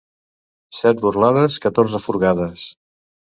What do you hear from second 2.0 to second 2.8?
furgades.